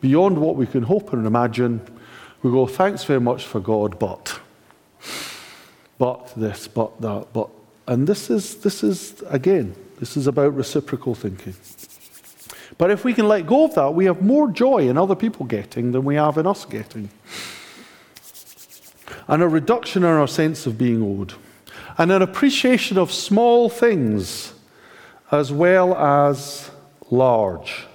[0.01, 1.81] beyond what we can hope and imagine,
[2.43, 4.39] we go, thanks very much for God, but
[6.01, 7.51] but this, but that, but.
[7.87, 11.55] And this is, this is, again, this is about reciprocal thinking.
[12.79, 15.45] But if we can let go of that, we have more joy in other people
[15.45, 17.11] getting than we have in us getting.
[19.29, 21.35] And a reduction in our sense of being owed.
[21.99, 24.55] And an appreciation of small things
[25.31, 26.71] as well as
[27.11, 27.87] large,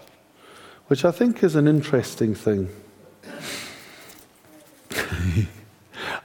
[0.87, 2.69] which I think is an interesting thing.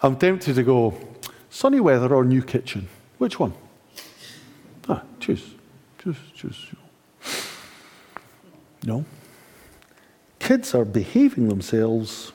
[0.02, 0.94] I'm tempted to go,
[1.50, 2.88] Sunny weather or new kitchen?
[3.18, 3.52] Which one?
[4.88, 5.54] Ah, choose.
[6.02, 6.66] Choose, choose.
[8.84, 9.04] No.
[10.38, 12.32] Kids are behaving themselves,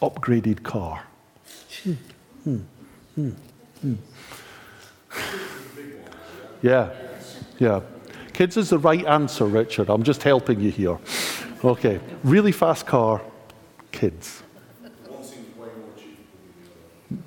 [0.00, 1.04] upgraded car.
[1.84, 2.56] Hmm.
[3.14, 3.30] Hmm.
[3.80, 3.94] Hmm.
[6.62, 6.90] Yeah,
[7.58, 7.80] yeah.
[8.32, 9.88] Kids is the right answer, Richard.
[9.88, 10.98] I'm just helping you here.
[11.64, 12.00] Okay.
[12.22, 13.20] Really fast car,
[13.92, 14.42] kids.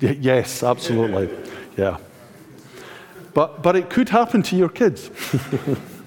[0.00, 1.28] Yes, absolutely.
[1.76, 1.98] Yeah.
[3.34, 5.10] But, but it could happen to your kids.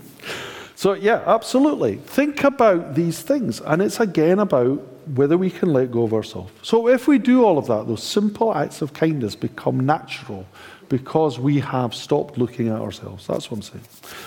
[0.75, 1.95] so, yeah, absolutely.
[1.97, 3.61] Think about these things.
[3.61, 4.81] And it's again about
[5.13, 6.51] whether we can let go of ourselves.
[6.61, 10.45] So, if we do all of that, those simple acts of kindness become natural
[10.89, 13.27] because we have stopped looking at ourselves.
[13.27, 13.85] That's what I'm saying.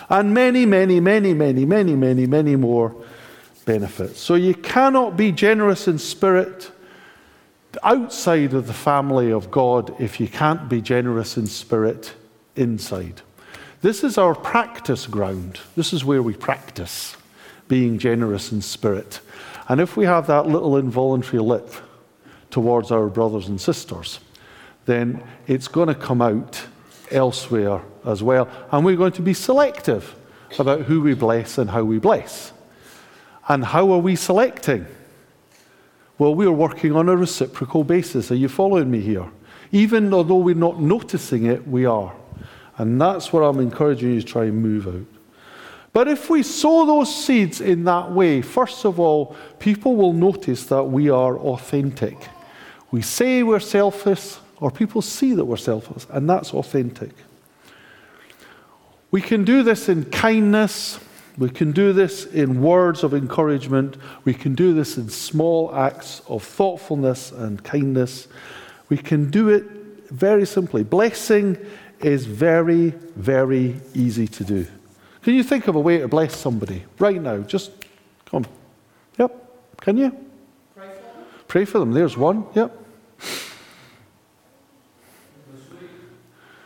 [0.09, 2.95] And many, many, many, many, many, many, many more
[3.65, 4.21] benefits.
[4.21, 6.71] So, you cannot be generous in spirit
[7.83, 12.15] outside of the family of God if you can't be generous in spirit
[12.57, 13.23] inside.
[13.81, 15.61] This is our practice ground.
[15.77, 17.17] This is where we practice
[17.69, 19.21] being generous in spirit.
[19.69, 21.73] And if we have that little involuntary lip
[22.51, 24.21] towards our brothers and sisters,
[24.87, 26.67] then it's going to come out
[27.11, 28.49] elsewhere as well.
[28.73, 30.15] And we're going to be selective
[30.59, 32.53] about who we bless and how we bless.
[33.49, 34.87] And how are we selecting?
[36.17, 38.31] Well, we're working on a reciprocal basis.
[38.31, 39.31] Are you following me here?
[39.71, 42.15] Even although we're not noticing it, we are.
[42.79, 45.18] And that's what I'm encouraging you to try and move out.
[45.99, 50.65] But if we sow those seeds in that way, first of all, people will notice
[50.67, 52.17] that we are authentic.
[52.93, 57.11] We say we're selfless, or people see that we're selfless, and that's authentic.
[59.11, 61.01] We can do this in kindness.
[61.37, 63.97] We can do this in words of encouragement.
[64.25, 68.29] We can do this in small acts of thoughtfulness and kindness.
[68.89, 69.65] We can do it
[70.11, 70.85] very simply.
[70.85, 71.59] Blessing
[71.99, 74.67] is very, very easy to do.
[75.23, 77.39] Can you think of a way to bless somebody right now?
[77.39, 77.71] Just
[78.27, 78.47] come.
[79.19, 79.81] Yep.
[79.81, 80.17] Can you?
[80.75, 81.27] Pray for them.
[81.49, 81.93] Pray for them.
[81.93, 82.47] There's one.
[82.55, 82.85] Yep.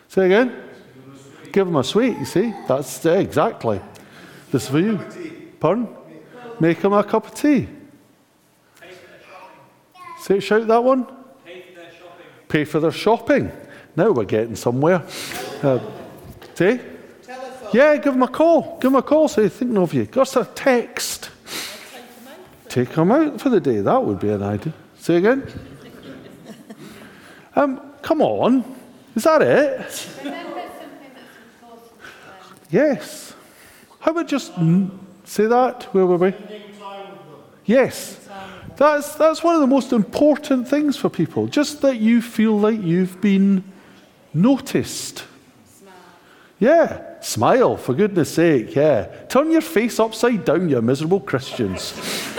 [0.08, 0.54] Say again.
[1.52, 2.54] Give them a sweet, you see?
[2.66, 3.80] That's uh, exactly.
[4.50, 4.98] This is for you.
[5.60, 5.88] Pardon?
[6.60, 7.68] Make them a cup of tea.
[10.20, 11.06] Say, shout that one.
[11.44, 12.26] Pay for their shopping.
[12.48, 13.52] Pay for their shopping.
[13.96, 15.02] Now we're getting somewhere.
[15.62, 15.80] Uh,
[16.54, 16.80] say?
[17.72, 18.78] Yeah, give them a call.
[18.80, 19.28] Give them a call.
[19.28, 20.04] Say, thinking of you.
[20.04, 21.30] Give us a text.
[22.68, 23.80] Take them out for the day.
[23.80, 24.72] That would be an idea.
[24.98, 25.46] Say again.
[27.56, 28.64] um, come on.
[29.14, 30.08] Is that it?
[32.70, 33.34] Yes.
[34.00, 34.52] How about just
[35.24, 35.84] say that?
[35.92, 36.34] Where were we?
[37.66, 38.18] Yes.
[38.76, 41.46] That's, that's one of the most important things for people.
[41.46, 43.62] Just that you feel like you've been
[44.32, 45.24] noticed.
[46.58, 47.11] Yeah.
[47.22, 48.74] Smile, for goodness sake.
[48.74, 49.04] Yeah.
[49.28, 51.94] Turn your face upside down, you miserable Christians.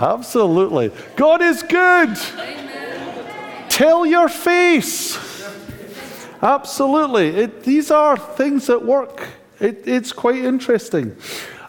[0.00, 0.90] Absolutely.
[1.16, 2.18] God is good.
[2.36, 3.68] Amen.
[3.68, 5.16] Tell your face.
[6.42, 7.28] Absolutely.
[7.28, 9.28] It, these are things that work.
[9.60, 11.16] It, it's quite interesting.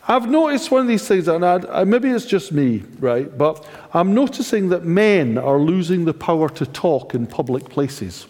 [0.07, 3.35] I've noticed one of these things, and I, maybe it's just me, right?
[3.35, 8.27] But I'm noticing that men are losing the power to talk in public places,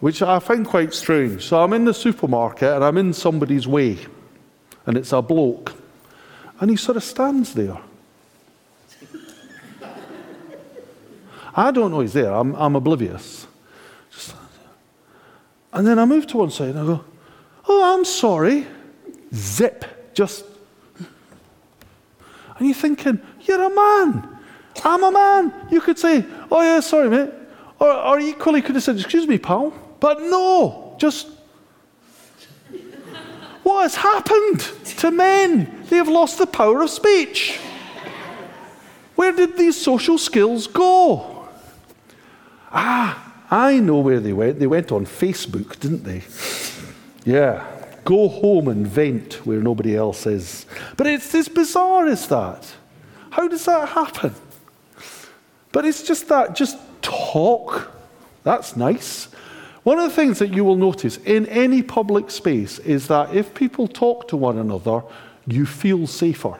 [0.00, 1.44] which I find quite strange.
[1.44, 3.98] So I'm in the supermarket and I'm in somebody's way,
[4.86, 5.74] and it's a bloke,
[6.58, 7.78] and he sort of stands there.
[11.54, 13.46] I don't know he's there, I'm, I'm oblivious.
[15.72, 17.04] And then I move to one side and I go,
[17.68, 18.66] Oh, I'm sorry.
[19.32, 19.84] Zip.
[20.14, 20.44] Just.
[20.98, 24.38] And you're thinking, You're a man.
[24.84, 25.68] I'm a man.
[25.70, 27.30] You could say, Oh, yeah, sorry, mate.
[27.78, 29.72] Or, or equally could have said, Excuse me, pal.
[30.00, 31.28] But no, just.
[33.62, 34.60] what has happened
[34.98, 35.84] to men?
[35.88, 37.58] They have lost the power of speech.
[39.16, 41.46] Where did these social skills go?
[42.72, 44.58] Ah, I know where they went.
[44.58, 46.22] They went on Facebook, didn't they?
[47.24, 47.66] Yeah.
[48.04, 50.64] Go home and vent where nobody else is.
[50.96, 52.66] But it's as bizarre as that.
[53.30, 54.34] How does that happen?
[55.72, 57.92] But it's just that, just talk.
[58.42, 59.28] That's nice.
[59.82, 63.54] One of the things that you will notice in any public space is that if
[63.54, 65.02] people talk to one another,
[65.46, 66.58] you feel safer.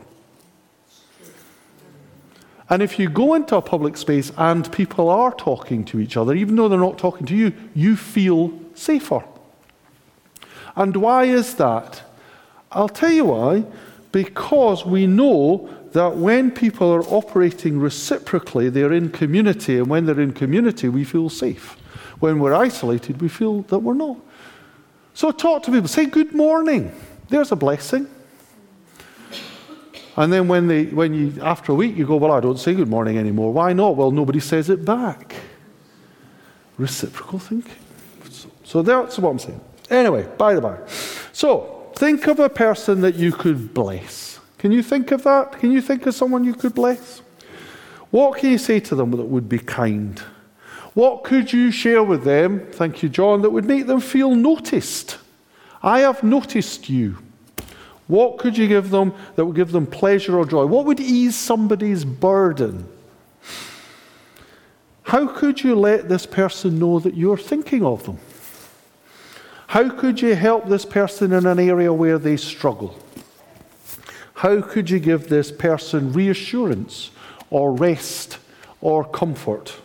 [2.70, 6.35] And if you go into a public space and people are talking to each other,
[6.35, 9.24] even though they're not talking to you, you feel safer.
[10.76, 12.02] And why is that?
[12.70, 13.64] I'll tell you why.
[14.12, 20.20] Because we know that when people are operating reciprocally, they're in community, and when they're
[20.20, 21.76] in community, we feel safe.
[22.20, 24.18] When we're isolated, we feel that we're not.
[25.14, 26.92] So talk to people, say good morning.
[27.28, 28.09] There's a blessing.
[30.16, 32.74] And then when, they, when you, after a week, you go, Well, I don't say
[32.74, 33.52] good morning anymore.
[33.52, 33.96] Why not?
[33.96, 35.35] Well, nobody says it back.
[36.76, 37.74] Reciprocal thinking.
[38.64, 39.61] So, that's what I'm saying.
[39.88, 40.78] Anyway, by the by.
[41.33, 44.40] So, think of a person that you could bless.
[44.59, 45.59] Can you think of that?
[45.59, 47.22] Can you think of someone you could bless?
[48.11, 50.20] What can you say to them that would be kind?
[50.94, 55.18] What could you share with them, thank you, John, that would make them feel noticed?
[55.83, 57.18] I have noticed you.
[58.09, 60.66] What could you give them that would give them pleasure or joy?
[60.66, 62.88] What would ease somebody's burden?
[65.05, 68.18] How could you let this person know that you're thinking of them?
[69.68, 72.99] How could you help this person in an area where they struggle?
[74.34, 77.11] How could you give this person reassurance
[77.51, 78.38] or rest
[78.80, 79.76] or comfort?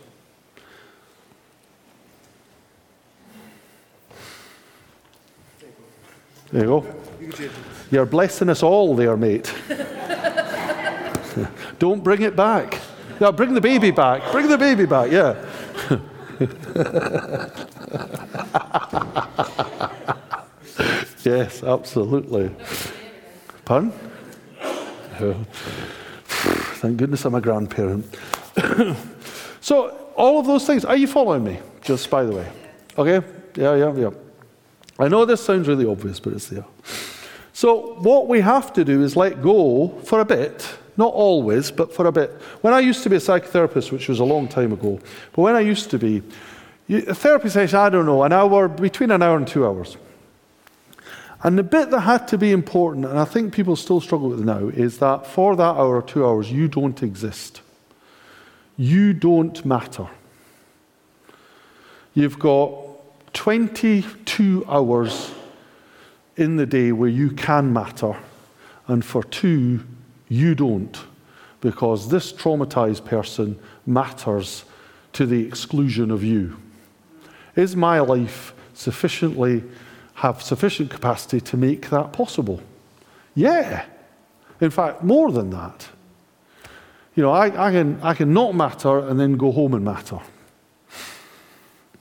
[6.56, 6.86] There you go.
[7.90, 9.52] You're blessing us all there, mate.
[11.78, 12.80] Don't bring it back.
[13.20, 14.22] No, bring the baby back.
[14.32, 15.36] Bring the baby back, yeah.
[21.24, 22.50] yes, absolutely.
[23.66, 23.92] Pardon?
[26.24, 28.06] Thank goodness I'm a grandparent.
[29.60, 31.58] so, all of those things, are you following me?
[31.82, 32.50] Just by the way.
[32.96, 33.20] Okay?
[33.56, 34.10] Yeah, yeah, yeah.
[34.98, 36.64] I know this sounds really obvious, but it's there.
[37.52, 41.92] So, what we have to do is let go for a bit, not always, but
[41.92, 42.30] for a bit.
[42.60, 45.00] When I used to be a psychotherapist, which was a long time ago,
[45.32, 46.22] but when I used to be,
[46.88, 49.96] a therapy session, I don't know, an hour, between an hour and two hours.
[51.42, 54.40] And the bit that had to be important, and I think people still struggle with
[54.40, 57.60] now, is that for that hour or two hours, you don't exist.
[58.76, 60.08] You don't matter.
[62.14, 62.85] You've got
[63.36, 65.30] 22 hours
[66.36, 68.16] in the day where you can matter,
[68.88, 69.84] and for two,
[70.28, 70.98] you don't,
[71.60, 74.64] because this traumatized person matters
[75.12, 76.56] to the exclusion of you.
[77.54, 79.62] Is my life sufficiently
[80.14, 82.62] have sufficient capacity to make that possible?
[83.34, 83.84] Yeah.
[84.62, 85.88] In fact, more than that.
[87.14, 90.20] You know, I, I, can, I can not matter and then go home and matter.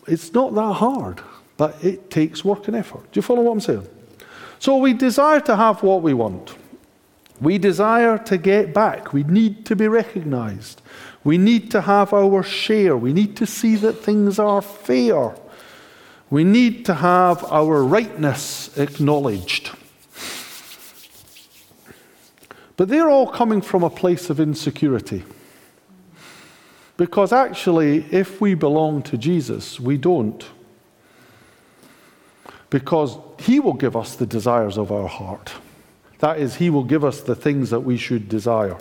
[0.08, 1.22] It's not that hard,
[1.58, 3.12] but it takes work and effort.
[3.12, 3.88] Do you follow what I'm saying?
[4.60, 6.56] So we desire to have what we want.
[7.42, 9.14] We desire to get back.
[9.14, 10.82] We need to be recognized.
[11.24, 12.96] We need to have our share.
[12.96, 15.36] We need to see that things are fair.
[16.30, 19.72] We need to have our rightness acknowledged.
[22.78, 25.24] But they're all coming from a place of insecurity.
[26.98, 30.46] Because actually, if we belong to Jesus, we don't.
[32.70, 35.54] Because He will give us the desires of our heart.
[36.20, 38.78] That is, He will give us the things that we should desire.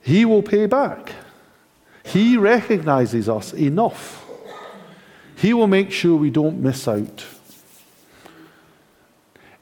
[0.00, 1.12] He will pay back.
[2.04, 4.24] He recognizes us enough.
[5.36, 7.24] He will make sure we don't miss out.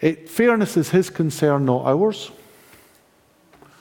[0.00, 2.30] It, fairness is His concern, not ours.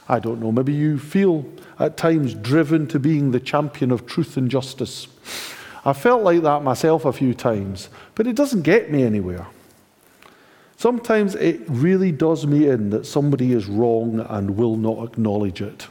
[0.09, 1.45] I don't know, maybe you feel
[1.79, 5.07] at times driven to being the champion of truth and justice.
[5.85, 9.47] I felt like that myself a few times, but it doesn't get me anywhere.
[10.77, 15.87] Sometimes it really does me in that somebody is wrong and will not acknowledge it.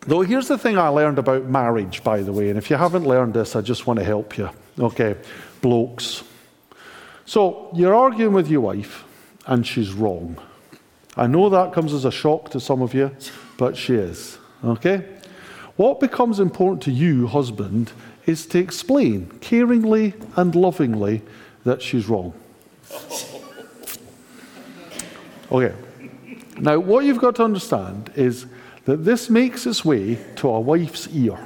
[0.00, 3.04] Though here's the thing I learned about marriage, by the way, and if you haven't
[3.04, 4.50] learned this, I just want to help you.
[4.78, 5.16] Okay,
[5.60, 6.24] blokes.
[7.24, 9.04] So you're arguing with your wife,
[9.46, 10.36] and she's wrong.
[11.16, 13.14] I know that comes as a shock to some of you,
[13.58, 14.38] but she is.
[14.64, 15.04] Okay?
[15.76, 17.92] What becomes important to you, husband,
[18.26, 21.22] is to explain caringly and lovingly
[21.64, 22.32] that she's wrong.
[25.50, 25.74] Okay.
[26.58, 28.46] Now, what you've got to understand is
[28.84, 31.38] that this makes its way to a wife's ear.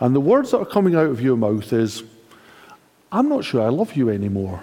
[0.00, 2.02] And the words that are coming out of your mouth is,
[3.12, 4.62] I'm not sure I love you anymore.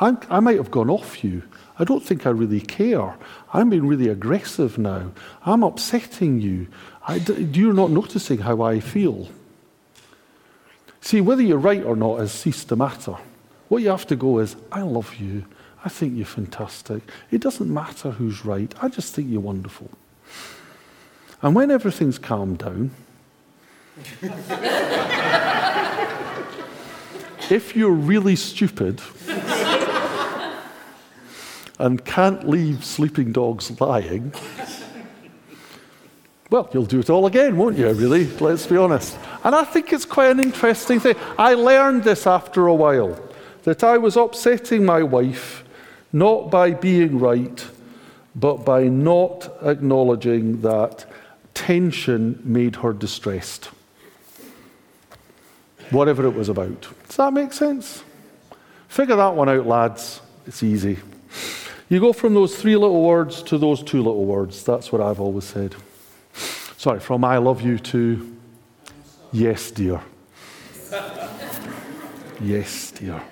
[0.00, 1.42] I, I might have gone off you.
[1.78, 3.16] I don't think I really care.
[3.52, 5.10] I'm being really aggressive now.
[5.44, 6.68] I'm upsetting you.
[7.06, 9.28] I, you're not noticing how I feel.
[11.00, 13.16] See, whether you're right or not has ceased to matter.
[13.68, 15.44] What you have to go is, I love you.
[15.84, 17.02] I think you're fantastic.
[17.30, 18.72] It doesn't matter who's right.
[18.80, 19.90] I just think you're wonderful.
[21.42, 22.92] And when everything's calmed down,
[27.50, 29.00] if you're really stupid,
[31.78, 34.32] and can't leave sleeping dogs lying,
[36.50, 38.26] well, you'll do it all again, won't you, really?
[38.38, 39.18] Let's be honest.
[39.42, 41.16] And I think it's quite an interesting thing.
[41.38, 43.18] I learned this after a while
[43.64, 45.64] that I was upsetting my wife
[46.12, 47.66] not by being right,
[48.36, 51.06] but by not acknowledging that
[51.54, 53.70] tension made her distressed.
[55.90, 56.86] Whatever it was about.
[57.08, 58.04] Does that make sense?
[58.86, 60.20] Figure that one out, lads.
[60.46, 60.98] It's easy.
[61.94, 64.64] You go from those three little words to those two little words.
[64.64, 65.76] That's what I've always said.
[66.76, 68.36] Sorry, from I love you to
[69.30, 70.00] yes, dear.
[72.40, 73.22] yes, dear.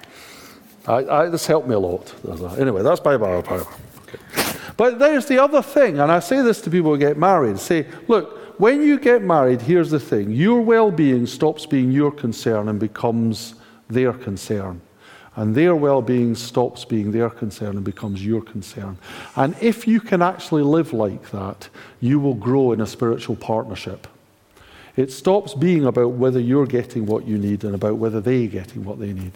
[0.87, 2.15] I, I, this helped me a lot.
[2.57, 3.67] Anyway, that's by bar power.
[4.07, 4.57] Okay.
[4.77, 7.59] But there's the other thing, and I say this to people who get married.
[7.59, 12.13] Say, look, when you get married, here's the thing your well being stops being your
[12.13, 13.57] concern and becomes
[13.89, 14.81] their concern
[15.37, 18.99] and their well being stops being their concern and becomes your concern.
[19.37, 21.69] And if you can actually live like that,
[22.01, 24.07] you will grow in a spiritual partnership.
[24.95, 28.85] It stops being about whether you're getting what you need and about whether they're getting
[28.85, 29.33] what they need.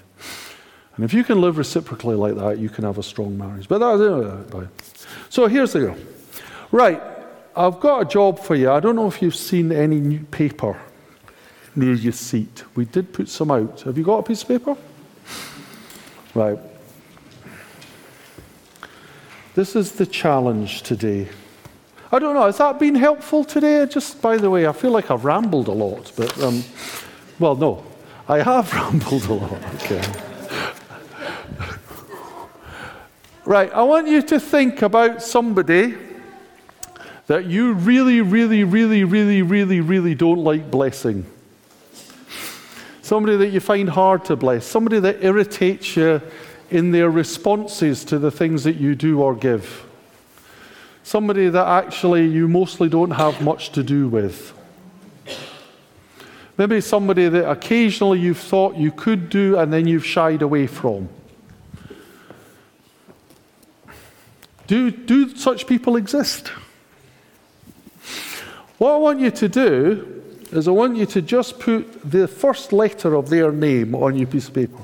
[0.97, 3.69] And if you can live reciprocally like that, you can have a strong marriage.
[3.69, 4.67] But that, uh,
[5.31, 5.97] so here's the deal.
[6.73, 7.01] Right,
[7.55, 8.71] I've got a job for you.
[8.71, 10.79] I don't know if you've seen any new paper
[11.75, 12.65] near your seat.
[12.75, 13.83] We did put some out.
[13.83, 14.77] Have you got a piece of paper?
[16.37, 16.59] Right.
[19.55, 21.30] This is the challenge today.
[22.12, 23.87] I don't know, has that been helpful today?
[23.87, 26.62] Just by the way, I feel like I've rambled a lot, but, um,
[27.39, 27.82] well, no,
[28.28, 29.64] I have rambled a lot.
[29.76, 30.03] Okay.
[33.47, 35.95] right, I want you to think about somebody
[37.28, 41.24] that you really, really, really, really, really, really don't like blessing.
[43.07, 44.67] Somebody that you find hard to bless.
[44.67, 46.21] Somebody that irritates you
[46.71, 49.87] in their responses to the things that you do or give.
[51.05, 54.53] Somebody that actually you mostly don't have much to do with.
[56.59, 61.09] Maybe somebody that occasionally you've thought you could do and then you've shied away from.
[64.67, 66.49] Do, do such people exist?
[68.79, 70.16] What I want you to do
[70.53, 74.27] is I want you to just put the first letter of their name on your
[74.27, 74.79] piece of paper.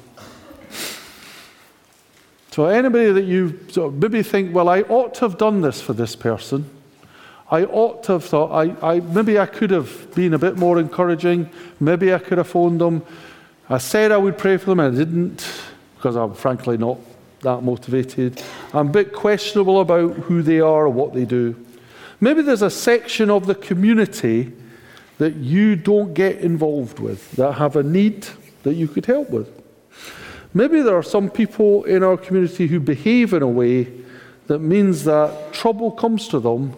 [2.51, 3.59] So, anybody that you
[3.93, 6.69] maybe think, well, I ought to have done this for this person,
[7.51, 10.79] I ought to have thought, I, I, maybe I could have been a bit more
[10.79, 11.49] encouraging,
[11.81, 13.03] maybe I could have phoned them.
[13.71, 15.51] I said I would pray for them, and I didn't,
[15.97, 16.99] because I'm frankly not
[17.41, 18.43] that motivated.
[18.75, 21.57] I'm a bit questionable about who they are or what they do.
[22.21, 24.53] Maybe there's a section of the community
[25.23, 28.27] that you don't get involved with, that have a need
[28.65, 29.49] that you could help with.
[30.53, 33.87] Maybe there are some people in our community who behave in a way
[34.49, 36.75] that means that trouble comes to them,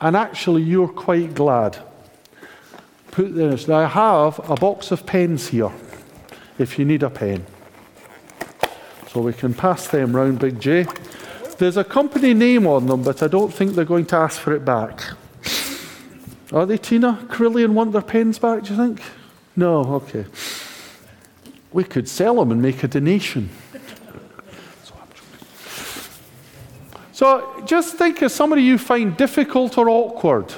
[0.00, 1.76] and actually you're quite glad.
[3.10, 3.66] Put this.
[3.66, 5.72] Now, I have a box of pens here
[6.60, 7.44] if you need a pen.
[9.08, 10.86] So we can pass them round, Big J.
[11.58, 14.54] There's a company name on them, but I don't think they're going to ask for
[14.54, 15.02] it back.
[16.52, 17.26] Are they, Tina?
[17.28, 19.02] Carillion want their pens back, do you think?
[19.54, 20.24] No, okay.
[21.72, 23.50] We could sell them and make a donation.
[27.12, 30.54] So just think of somebody you find difficult or awkward.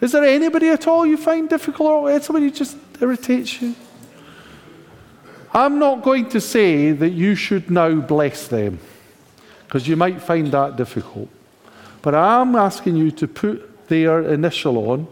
[0.00, 2.22] Is there anybody at all you find difficult or awkward?
[2.22, 3.74] somebody just irritates you?
[5.52, 8.78] I'm not going to say that you should now bless them
[9.66, 11.28] because you might find that difficult.
[12.00, 15.06] But I'm asking you to put their uh, initial on.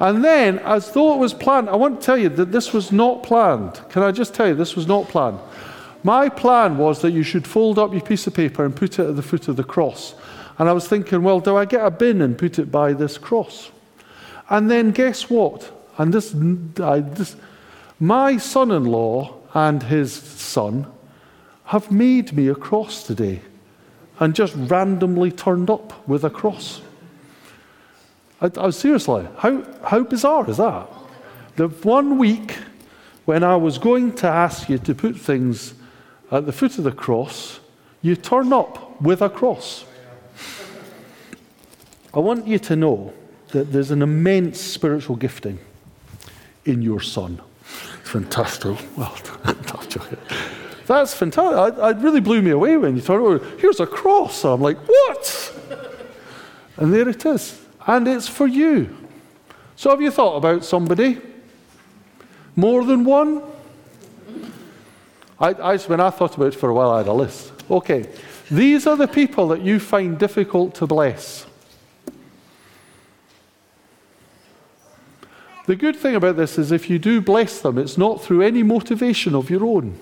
[0.00, 2.90] And then, as though it was planned, I want to tell you that this was
[2.90, 3.80] not planned.
[3.90, 5.38] Can I just tell you, this was not planned.
[6.02, 9.08] My plan was that you should fold up your piece of paper and put it
[9.08, 10.14] at the foot of the cross.
[10.58, 13.18] And I was thinking, well, do I get a bin and put it by this
[13.18, 13.70] cross?
[14.50, 15.70] And then guess what?
[15.96, 16.34] And this,
[16.80, 17.36] I, this
[17.98, 20.86] my son in law and his son
[21.66, 23.40] have made me a cross today
[24.20, 26.82] and just randomly turned up with a cross.
[28.44, 30.86] I, I seriously, how, how bizarre is that?
[31.56, 32.58] The one week
[33.24, 35.72] when I was going to ask you to put things
[36.30, 37.60] at the foot of the cross,
[38.02, 39.86] you turn up with a cross.
[42.12, 43.14] I want you to know
[43.48, 45.58] that there's an immense spiritual gifting
[46.66, 47.40] in your son.
[48.00, 48.76] It's Fantastic.
[48.96, 49.16] Well,
[50.86, 51.82] That's fantastic.
[51.82, 54.44] It really blew me away when you told me, oh, here's a cross.
[54.44, 55.52] I'm like, what?
[56.76, 57.63] And there it is.
[57.86, 58.96] And it's for you.
[59.76, 61.20] So have you thought about somebody?
[62.56, 63.42] More than one?
[65.38, 67.52] I, I, when I thought about it for a while, I had a list.
[67.70, 68.08] Okay,
[68.50, 71.46] these are the people that you find difficult to bless.
[75.66, 78.62] The good thing about this is if you do bless them, it's not through any
[78.62, 79.98] motivation of your own.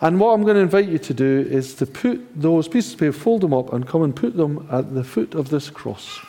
[0.00, 3.00] And what I'm going to invite you to do is to put those pieces of
[3.00, 6.20] paper, fold them up, and come and put them at the foot of this cross.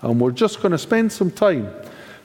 [0.00, 1.72] And we're just going to spend some time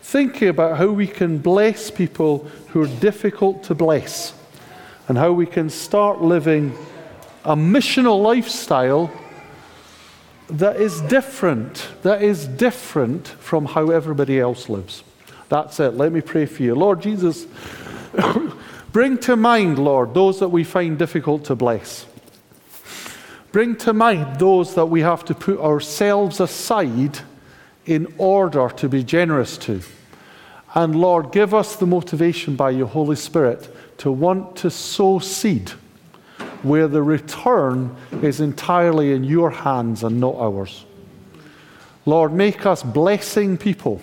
[0.02, 4.34] thinking about how we can bless people who are difficult to bless
[5.08, 6.76] and how we can start living
[7.46, 9.12] a missional lifestyle
[10.50, 15.04] that is different, that is different from how everybody else lives.
[15.50, 15.94] That's it.
[15.94, 16.74] Let me pray for you.
[16.74, 17.46] Lord Jesus,
[18.98, 22.08] Bring to mind, Lord, those that we find difficult to bless.
[23.52, 27.20] Bring to mind those that we have to put ourselves aside
[27.86, 29.82] in order to be generous to.
[30.74, 33.70] And Lord, give us the motivation by your Holy Spirit
[34.00, 35.70] to want to sow seed
[36.64, 40.86] where the return is entirely in your hands and not ours.
[42.08, 44.02] Lord, make us blessing people,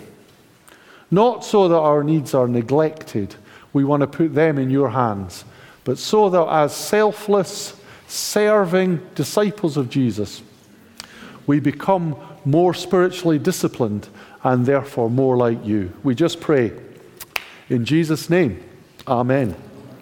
[1.11, 3.35] not so that our needs are neglected
[3.75, 5.45] we want to put them in your hands.
[5.85, 10.43] But so that as selfless, serving disciples of Jesus,
[11.47, 12.17] we become
[12.47, 14.09] more spiritually disciplined
[14.43, 15.93] and therefore more like you.
[16.03, 16.73] We just pray.
[17.69, 18.63] In Jesus' name,
[19.07, 19.55] amen.